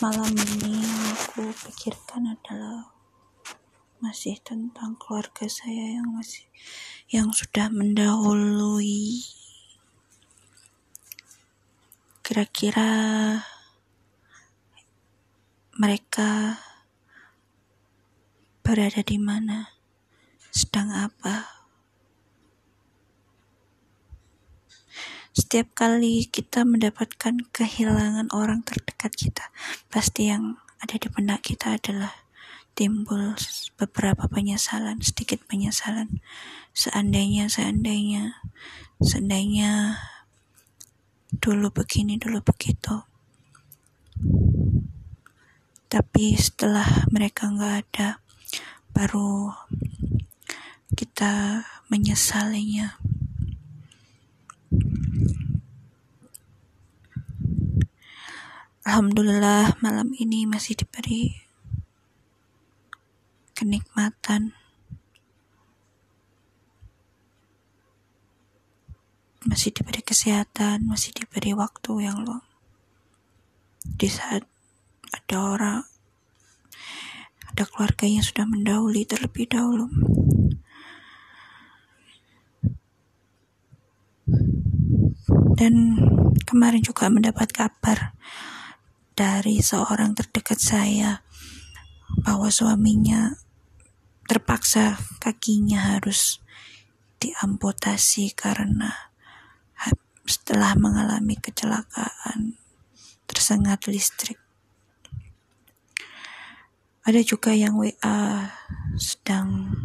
[0.00, 2.88] malam ini yang aku pikirkan adalah
[4.00, 6.48] masih tentang keluarga saya yang masih
[7.12, 9.20] yang sudah mendahului.
[12.24, 12.88] Kira-kira
[15.76, 16.56] mereka
[18.64, 19.68] berada di mana?
[20.48, 21.59] Sedang apa
[25.30, 29.54] Setiap kali kita mendapatkan kehilangan orang terdekat kita,
[29.86, 32.10] pasti yang ada di benak kita adalah
[32.74, 33.38] timbul
[33.78, 36.18] beberapa penyesalan, sedikit penyesalan.
[36.74, 38.42] Seandainya, seandainya,
[38.98, 40.02] seandainya
[41.30, 43.06] dulu begini, dulu begitu.
[45.90, 48.22] Tapi setelah mereka nggak ada,
[48.90, 49.54] baru
[50.94, 52.98] kita menyesalinya.
[58.90, 61.30] Alhamdulillah malam ini masih diberi
[63.54, 64.50] kenikmatan.
[69.46, 72.42] Masih diberi kesehatan masih diberi waktu yang luang
[73.94, 74.42] di saat
[75.14, 75.86] ada orang
[77.46, 79.86] ada keluarga yang sudah mendahului terlebih dahulu.
[85.54, 85.94] Dan
[86.42, 88.18] kemarin juga mendapat kabar
[89.20, 91.20] dari seorang terdekat saya
[92.24, 93.36] bahwa suaminya
[94.24, 96.40] terpaksa kakinya harus
[97.20, 99.12] diamputasi karena
[100.24, 102.56] setelah mengalami kecelakaan
[103.28, 104.40] tersengat listrik.
[107.04, 108.48] Ada juga yang WA
[108.96, 109.76] sedang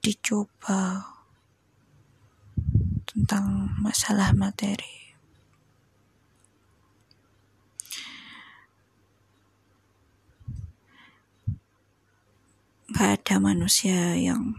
[0.00, 1.04] dicoba
[3.04, 5.09] tentang masalah materi.
[13.00, 14.52] Gak ada manusia yang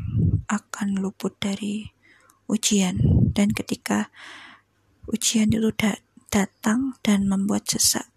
[0.49, 1.93] akan luput dari
[2.49, 2.97] ujian?
[3.37, 4.09] Dan ketika
[5.05, 6.01] ujian itu da
[6.33, 8.09] datang dan membuat sesak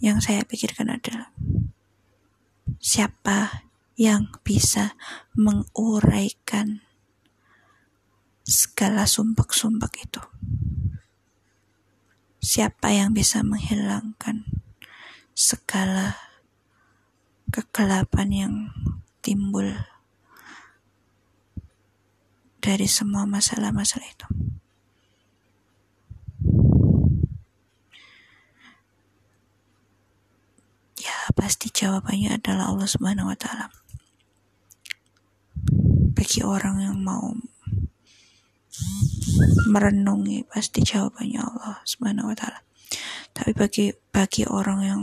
[0.00, 1.36] yang saya pikirkan adalah
[2.80, 3.68] siapa
[4.00, 4.96] yang bisa
[5.36, 6.80] menguraikan
[8.40, 10.22] segala sumpek-sumpek itu?
[12.40, 14.48] Siapa yang bisa menghilangkan
[15.36, 16.16] segala
[17.52, 18.54] kegelapan yang
[19.26, 19.66] timbul
[22.62, 24.26] dari semua masalah-masalah itu.
[31.02, 33.66] Ya, pasti jawabannya adalah Allah Subhanahu wa taala.
[36.14, 37.34] Bagi orang yang mau
[39.66, 42.62] merenungi pasti jawabannya Allah Subhanahu wa taala.
[43.34, 45.02] Tapi bagi bagi orang yang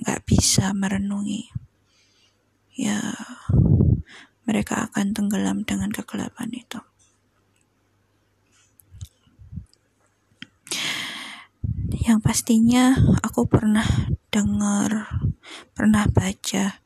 [0.00, 1.48] nggak bisa merenungi.
[2.76, 3.00] Ya
[4.46, 6.80] mereka akan tenggelam dengan kegelapan itu.
[12.06, 12.94] Yang pastinya
[13.26, 13.86] aku pernah
[14.30, 15.10] dengar
[15.74, 16.78] pernah baca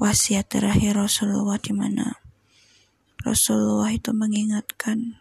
[0.00, 2.16] wasiat terakhir Rasulullah di mana
[3.20, 5.20] Rasulullah itu mengingatkan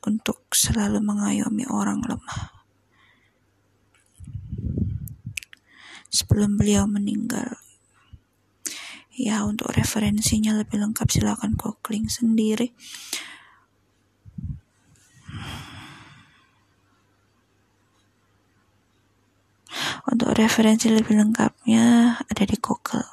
[0.00, 2.47] untuk selalu mengayomi orang lemah
[6.38, 7.58] sebelum beliau meninggal.
[9.10, 12.70] Ya, untuk referensinya lebih lengkap silakan googling sendiri.
[20.06, 23.10] Untuk referensi lebih lengkapnya ada di Google.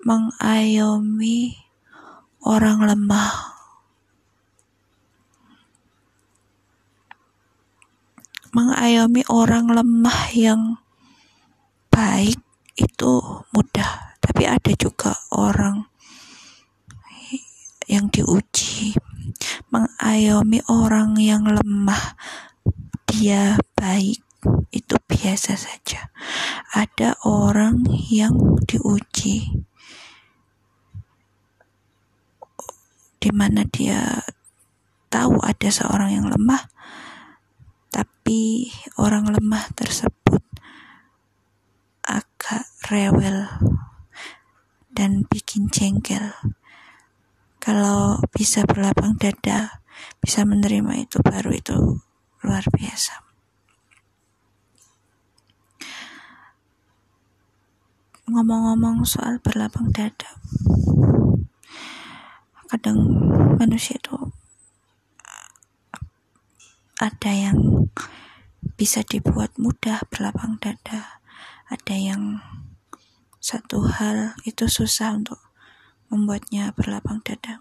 [0.00, 1.60] Mengayomi
[2.40, 3.55] orang lemah
[8.56, 10.80] mengayomi orang lemah yang
[11.92, 12.40] baik
[12.72, 15.84] itu mudah, tapi ada juga orang
[17.84, 18.96] yang diuji.
[19.68, 22.16] Mengayomi orang yang lemah
[23.04, 24.24] dia baik
[24.72, 26.08] itu biasa saja.
[26.72, 29.68] Ada orang yang diuji
[33.20, 34.24] di mana dia
[35.12, 36.72] tahu ada seorang yang lemah
[38.26, 38.66] tapi
[38.98, 40.42] orang lemah tersebut
[42.02, 43.46] agak rewel
[44.90, 46.34] dan bikin jengkel.
[47.62, 49.78] Kalau bisa berlapang dada,
[50.18, 52.02] bisa menerima itu baru itu
[52.42, 53.14] luar biasa.
[58.26, 60.34] Ngomong-ngomong soal berlapang dada,
[62.74, 62.98] kadang
[63.54, 64.18] manusia itu
[66.96, 67.88] ada yang
[68.80, 71.20] bisa dibuat mudah berlapang dada.
[71.68, 72.40] Ada yang
[73.36, 75.40] satu hal itu susah untuk
[76.08, 77.60] membuatnya berlapang dada.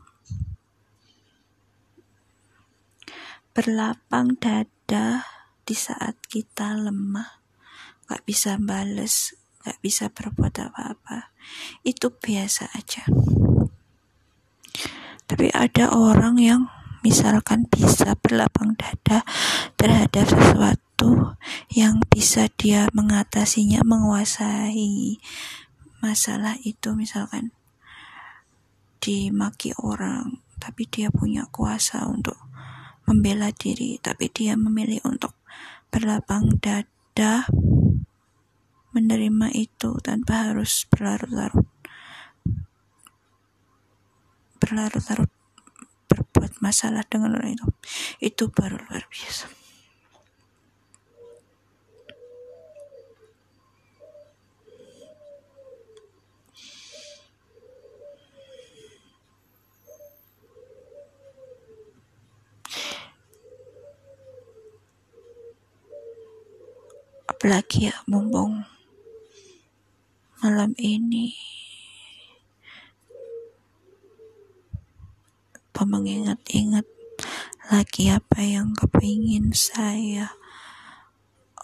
[3.52, 5.28] Berlapang dada
[5.66, 7.42] di saat kita lemah
[8.06, 9.34] gak bisa bales
[9.66, 11.34] gak bisa berbuat apa-apa
[11.82, 13.02] itu biasa aja.
[15.26, 16.70] Tapi ada orang yang
[17.06, 19.22] misalkan bisa berlapang dada
[19.78, 21.38] terhadap sesuatu
[21.70, 25.22] yang bisa dia mengatasinya, menguasai
[26.02, 26.98] masalah itu.
[26.98, 27.54] Misalkan
[28.98, 32.42] dimaki orang, tapi dia punya kuasa untuk
[33.06, 35.38] membela diri, tapi dia memilih untuk
[35.94, 37.46] berlapang dada
[38.98, 41.70] menerima itu tanpa harus berlarut-larut.
[44.58, 45.35] Berlarut-larut
[46.66, 47.68] masalah dengan orang itu.
[48.18, 49.46] Itu baru luar biasa.
[67.30, 68.66] Apalagi ya mumpung
[70.42, 71.55] malam ini
[75.86, 76.86] mengingat-ingat
[77.72, 80.34] lagi apa yang kepingin saya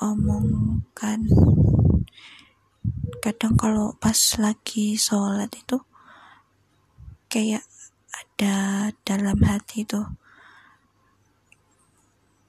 [0.01, 1.29] omongkan.
[3.21, 5.77] Kadang kalau pas lagi sholat itu
[7.29, 7.61] kayak
[8.09, 10.01] ada dalam hati itu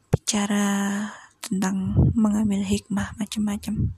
[0.09, 1.13] bicara
[1.45, 3.93] tentang mengambil hikmah macam-macam.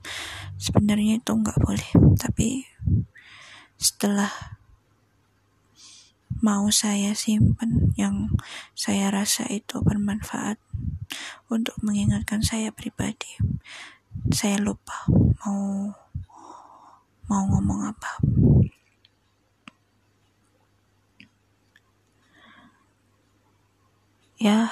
[0.59, 2.67] Sebenarnya itu nggak boleh tapi
[3.79, 4.33] setelah
[6.45, 8.29] mau saya simpan yang
[8.77, 10.61] saya rasa itu bermanfaat
[11.49, 13.41] untuk mengingatkan saya pribadi.
[14.29, 15.09] Saya lupa
[15.41, 15.89] mau
[17.33, 18.13] mau ngomong apa.
[24.37, 24.69] Ya.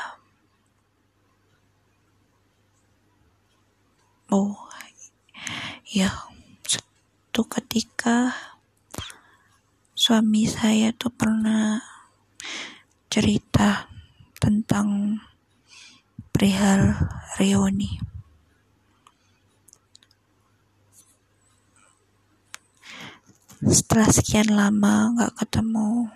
[4.29, 4.61] Oh.
[5.89, 6.13] Ya.
[6.69, 8.37] Suatu ketika
[10.03, 11.79] suami saya tuh pernah
[13.07, 13.87] cerita
[14.35, 15.15] tentang
[16.35, 16.99] perihal
[17.39, 18.03] reuni.
[23.63, 26.11] Setelah sekian lama nggak ketemu,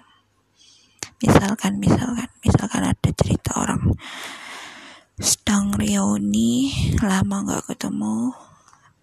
[1.22, 3.94] misalkan, misalkan, misalkan ada cerita orang
[5.14, 8.34] sedang reuni, lama nggak ketemu,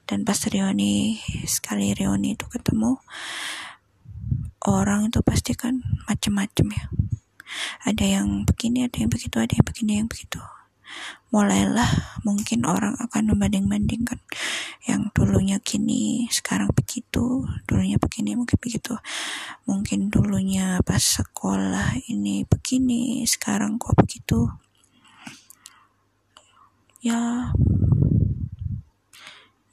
[0.03, 2.99] dan pas reuni sekali reuni itu ketemu,
[4.67, 6.85] orang itu pasti kan macem-macem ya.
[7.85, 10.39] Ada yang begini ada yang begitu ada yang begini yang begitu.
[11.33, 14.21] Mulailah mungkin orang akan membanding-bandingkan.
[14.85, 17.49] Yang dulunya gini sekarang begitu.
[17.65, 18.93] Dulunya begini mungkin begitu.
[19.65, 24.53] Mungkin dulunya pas sekolah ini begini sekarang kok begitu.
[27.03, 27.51] Ya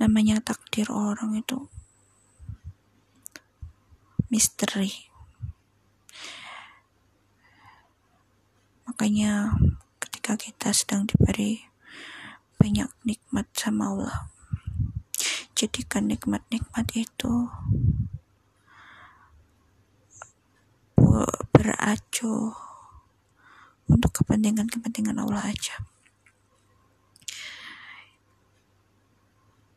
[0.00, 1.68] namanya takdir orang itu
[4.30, 5.10] misteri.
[8.86, 9.58] Makanya
[9.98, 11.66] ketika kita sedang diberi
[12.62, 14.16] banyak nikmat sama Allah,
[15.58, 17.50] jadikan nikmat-nikmat itu
[21.50, 22.54] beracu
[23.90, 25.82] untuk kepentingan-kepentingan Allah aja.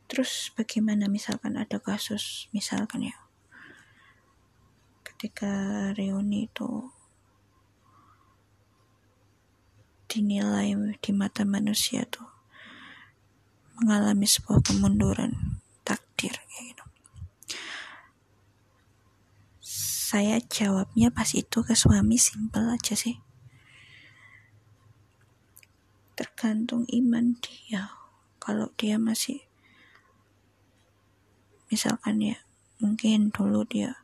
[0.06, 3.23] Terus bagaimana misalkan ada kasus misalkan ya
[5.24, 6.92] ketika reuni itu
[10.12, 12.27] dinilai di mata manusia tuh
[13.80, 16.86] mengalami sebuah kemunduran takdir kayak gitu.
[19.63, 23.24] Saya jawabnya pas itu ke suami simpel aja sih.
[26.20, 27.96] Tergantung iman dia.
[28.44, 29.39] Kalau dia masih
[31.72, 32.44] misalkan ya
[32.84, 34.03] mungkin dulu dia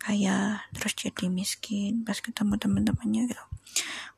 [0.00, 3.46] kaya terus jadi miskin pas ketemu teman-temannya gitu.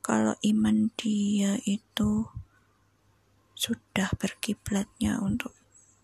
[0.01, 2.31] Kalau iman dia itu
[3.53, 5.53] sudah berkiblatnya untuk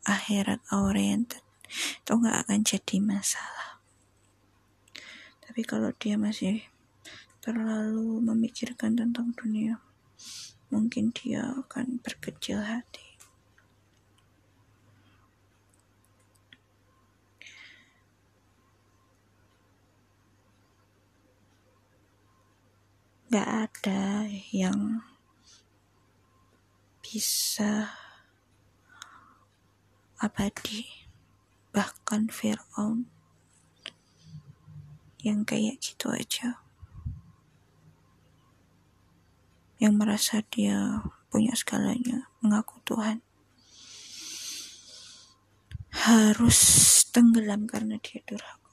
[0.03, 3.81] akhirat oriented itu nggak akan jadi masalah.
[5.47, 6.67] Tapi kalau dia masih
[7.39, 9.81] terlalu memikirkan tentang dunia
[10.69, 13.08] mungkin dia akan berkecil hati
[23.29, 24.25] gak ada
[24.57, 25.05] yang
[27.05, 27.93] bisa
[30.17, 30.89] abadi.
[31.77, 33.05] Bahkan Fir'aun
[35.21, 36.65] yang kayak gitu aja.
[39.77, 43.21] Yang merasa dia punya segalanya mengaku Tuhan.
[45.93, 46.59] Harus
[47.13, 48.68] tenggelam karena dia durhaka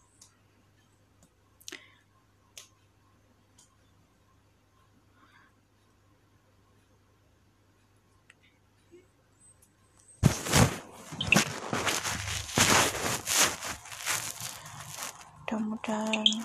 [15.86, 16.42] mudah-mudahan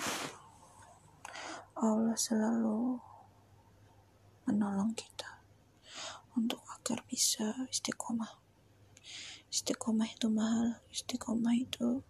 [1.81, 3.01] Allah selalu
[4.45, 5.41] menolong kita
[6.37, 8.37] untuk agar bisa istiqomah.
[9.49, 12.05] Istiqomah itu mahal istiqomah itu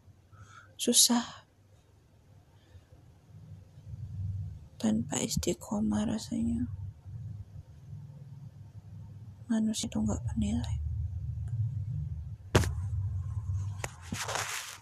[0.75, 1.47] susah.
[4.75, 6.67] Tanpa istiqomah rasanya
[9.47, 10.80] manusia itu nggak bernilai